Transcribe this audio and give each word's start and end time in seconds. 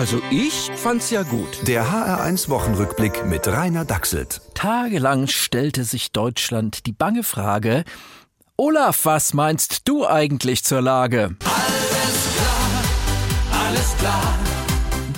Also 0.00 0.22
ich 0.30 0.70
fand's 0.76 1.10
ja 1.10 1.24
gut. 1.24 1.68
Der 1.68 1.84
HR1 1.84 2.48
Wochenrückblick 2.48 3.26
mit 3.26 3.46
Rainer 3.46 3.84
Dachselt. 3.84 4.40
Tagelang 4.54 5.26
stellte 5.26 5.84
sich 5.84 6.10
Deutschland 6.10 6.86
die 6.86 6.92
bange 6.92 7.22
Frage, 7.22 7.84
Olaf, 8.56 9.04
was 9.04 9.34
meinst 9.34 9.86
du 9.86 10.06
eigentlich 10.06 10.64
zur 10.64 10.80
Lage? 10.80 11.36
Alles 11.44 12.34
klar, 12.34 13.66
alles 13.66 13.96
klar. 13.98 14.59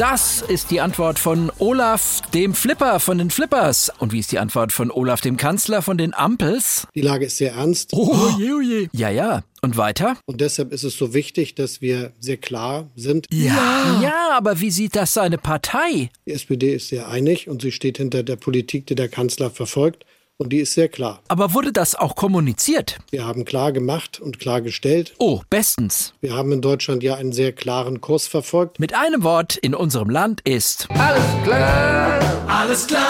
Das 0.03 0.43
ist 0.43 0.73
die 0.73 0.80
Antwort 0.80 1.21
von 1.21 1.53
Olaf, 1.61 2.23
dem 2.35 2.55
Flipper 2.55 2.98
von 2.98 3.18
den 3.18 3.30
Flippers. 3.30 3.89
Und 4.00 4.12
wie 4.12 4.18
ist 4.18 4.32
die 4.32 4.41
Antwort 4.41 4.73
von 4.73 4.91
Olaf, 4.91 5.21
dem 5.21 5.36
Kanzler 5.36 5.80
von 5.80 5.96
den 5.96 6.12
Ampels? 6.12 6.89
Die 6.96 7.03
Lage 7.03 7.27
ist 7.27 7.36
sehr 7.36 7.53
ernst. 7.53 7.91
Oh, 7.93 8.35
je, 8.36 8.50
oh 8.50 8.61
je. 8.61 8.89
Ja, 8.91 9.11
ja. 9.11 9.45
Und 9.61 9.77
weiter? 9.77 10.17
Und 10.27 10.41
deshalb 10.41 10.73
ist 10.73 10.82
es 10.82 10.96
so 10.99 11.14
wichtig, 11.14 11.54
dass 11.54 11.82
wir 11.82 12.11
sehr 12.18 12.36
klar 12.36 12.91
sind. 12.96 13.29
Ja. 13.30 14.00
Ja, 14.03 14.30
aber 14.32 14.59
wie 14.59 14.73
sieht 14.73 14.96
das 14.96 15.14
seine 15.14 15.39
Partei? 15.39 16.11
Die 16.26 16.32
SPD 16.32 16.75
ist 16.75 16.89
sehr 16.89 17.07
einig 17.09 17.48
und 17.48 17.62
sie 17.62 17.71
steht 17.71 17.98
hinter 17.98 18.25
der 18.25 18.34
Politik, 18.34 18.89
die 18.89 18.96
der 18.96 19.09
Kanzler 19.09 19.50
verfolgt. 19.50 20.04
Und 20.39 20.50
die 20.50 20.59
ist 20.59 20.75
sehr 20.75 20.89
klar. 20.89 21.22
Aber 21.29 21.54
wurde 21.54 21.72
das 21.72 21.95
auch 21.95 22.17
kommuniziert? 22.17 22.99
Wir 23.11 23.25
haben 23.27 23.45
klar 23.45 23.71
gemacht 23.73 24.21
und 24.21 24.40
klargestellt. 24.40 25.14
Oh, 25.18 25.40
bestens. 25.50 26.14
Wir 26.21 26.35
haben 26.35 26.50
in 26.53 26.61
Deutschland 26.61 27.03
ja 27.03 27.14
einen 27.14 27.32
sehr 27.32 27.53
klaren 27.53 28.00
Kurs 28.00 28.27
verfolgt. 28.27 28.81
Mit 28.81 28.95
einem 28.95 29.23
Wort 29.23 29.57
in 29.57 29.75
unserem 29.75 30.11
Land 30.11 30.40
ist 30.43 30.89
Alles 30.90 31.23
klar, 31.45 32.48
alles 32.48 32.87
klar. 32.87 33.09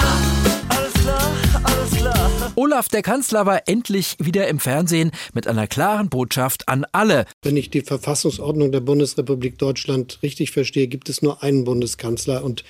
Alles 0.69 0.93
klar, 0.95 1.33
alles 1.65 1.91
klar. 1.91 2.53
Olaf 2.55 2.89
der 2.89 3.03
Kanzler 3.03 3.47
war 3.47 3.63
endlich 3.66 4.16
wieder 4.19 4.49
im 4.49 4.59
Fernsehen 4.59 5.11
mit 5.33 5.47
einer 5.47 5.66
klaren 5.66 6.09
Botschaft 6.11 6.69
an 6.69 6.85
alle. 6.93 7.25
Wenn 7.43 7.57
ich 7.57 7.71
die 7.71 7.80
Verfassungsordnung 7.80 8.73
der 8.73 8.80
Bundesrepublik 8.80 9.59
Deutschland 9.59 10.19
richtig 10.23 10.51
verstehe, 10.51 10.87
gibt 10.87 11.09
es 11.09 11.23
nur 11.23 11.43
einen 11.43 11.65
Bundeskanzler 11.65 12.45
und 12.45 12.65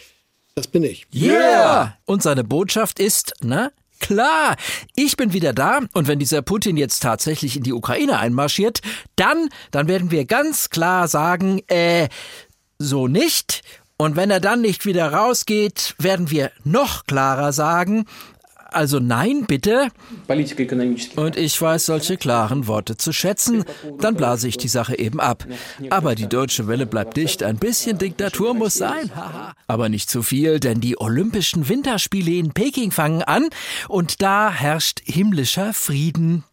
das 0.55 0.67
bin 0.69 0.85
ich. 0.85 1.07
Yeah! 1.13 1.97
Und 2.05 2.23
seine 2.23 2.45
Botschaft 2.45 3.01
ist, 3.01 3.33
ne? 3.43 3.73
Klar, 4.03 4.57
ich 4.97 5.17
bin 5.17 5.33
wieder 5.33 5.53
da 5.53 5.79
und 5.95 6.09
wenn 6.09 6.19
dieser 6.19 6.43
Putin 6.43 6.77
jetzt 6.77 7.05
tatsächlich 7.05 7.57
in 7.57 7.63
die 7.63 7.73
Ukraine 7.73 8.19
einmarschiert, 8.19 8.81
dann, 9.15 9.49
dann 9.71 9.87
werden 9.87 10.11
wir 10.11 10.25
ganz 10.25 10.71
klar 10.71 11.07
sagen, 11.07 11.63
äh, 11.69 12.09
so 12.79 13.07
nicht. 13.07 13.63
Und 13.97 14.17
wenn 14.17 14.33
er 14.33 14.41
dann 14.41 14.61
nicht 14.61 14.87
wieder 14.87 15.13
rausgeht, 15.13 15.95
werden 15.99 16.31
wir 16.33 16.51
noch 16.65 17.07
klarer 17.07 17.53
sagen, 17.53 18.07
also 18.73 18.99
nein, 18.99 19.45
bitte. 19.47 19.89
Und 21.17 21.37
ich 21.37 21.61
weiß 21.61 21.87
solche 21.87 22.17
klaren 22.17 22.67
Worte 22.67 22.97
zu 22.97 23.13
schätzen, 23.13 23.65
dann 23.99 24.15
blase 24.15 24.49
ich 24.49 24.57
die 24.57 24.69
Sache 24.69 24.99
eben 24.99 25.21
ab. 25.21 25.47
Aber 25.91 26.15
die 26.15 26.29
deutsche 26.29 26.67
Welle 26.69 26.87
bleibt 26.87 27.17
dicht, 27.17 27.43
ein 27.43 27.59
bisschen 27.59 27.99
Diktatur 27.99 28.55
muss 28.55 28.75
sein. 28.75 29.11
Aber 29.67 29.89
nicht 29.89 30.11
zu 30.11 30.23
viel, 30.23 30.61
denn 30.61 30.81
die 30.81 31.01
Olympischen 31.01 31.69
Winterspiele 31.69 32.33
in 32.33 32.53
Peking 32.53 32.91
fangen 32.91 33.23
an 33.23 33.49
und 33.89 34.23
da 34.23 34.51
herrscht 34.53 35.01
himmlischer 35.05 35.73
Frieden. 35.73 36.45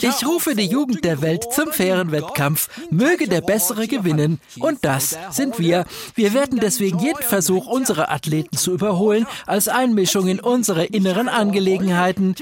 Ich 0.00 0.26
rufe 0.26 0.54
die 0.54 0.66
Jugend 0.66 1.04
der 1.04 1.22
Welt 1.22 1.46
zum 1.52 1.72
fairen 1.72 2.12
Wettkampf. 2.12 2.68
Möge 2.90 3.28
der 3.28 3.40
Bessere 3.40 3.88
gewinnen. 3.88 4.40
Und 4.58 4.84
das 4.84 5.16
sind 5.30 5.58
wir. 5.58 5.86
Wir 6.14 6.34
werden 6.34 6.60
deswegen 6.60 6.98
jeden 6.98 7.22
Versuch, 7.22 7.66
unsere 7.66 8.10
Athleten 8.10 8.56
zu 8.56 8.72
überholen, 8.72 9.26
als 9.46 9.68
Einmischung 10.04 10.28
in 10.28 10.40
unsere 10.40 10.84
inneren 10.84 11.30
Angelegenheiten 11.30 12.34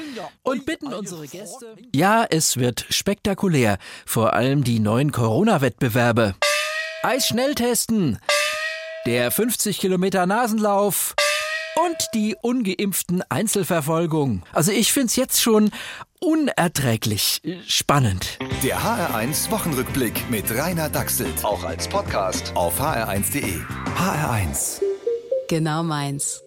und 0.43 0.67
bitten 0.67 0.93
unsere 0.93 1.29
Gäste. 1.29 1.77
Ja, 1.95 2.27
es 2.29 2.57
wird 2.57 2.87
spektakulär. 2.91 3.79
Vor 4.05 4.33
allem 4.33 4.65
die 4.65 4.81
neuen 4.81 5.13
Corona-Wettbewerbe. 5.13 6.35
Eisschnelltesten. 7.05 8.19
Der 9.07 9.31
50 9.31 9.79
Kilometer 9.79 10.27
Nasenlauf 10.27 11.15
und 11.87 11.97
die 12.15 12.35
ungeimpften 12.43 13.23
Einzelverfolgung. 13.29 14.43
Also 14.53 14.73
ich 14.73 14.93
find's 14.93 15.15
jetzt 15.15 15.41
schon 15.41 15.71
unerträglich 16.19 17.43
spannend. 17.69 18.39
Der 18.65 18.81
HR1 18.81 19.53
Wochenrückblick 19.53 20.29
mit 20.31 20.51
Rainer 20.51 20.89
Dachselt. 20.89 21.45
Auch 21.45 21.63
als 21.63 21.87
Podcast 21.87 22.57
auf 22.57 22.81
hr1.de. 22.81 23.61
HR1. 23.97 24.81
Genau 25.49 25.85
meins. 25.85 26.43